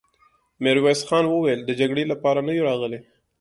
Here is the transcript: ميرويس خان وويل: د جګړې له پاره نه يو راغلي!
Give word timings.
ميرويس 0.63 1.01
خان 1.07 1.25
وويل: 1.29 1.59
د 1.65 1.69
جګړې 1.79 2.03
له 2.11 2.15
پاره 2.23 2.41
نه 2.47 2.51
يو 2.57 2.67
راغلي! 2.69 2.99